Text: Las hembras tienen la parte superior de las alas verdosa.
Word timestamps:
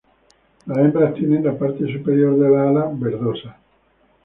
Las 0.65 0.79
hembras 0.79 1.13
tienen 1.13 1.45
la 1.45 1.55
parte 1.55 1.85
superior 1.93 2.35
de 2.35 2.49
las 2.49 2.69
alas 2.69 2.99
verdosa. 2.99 3.55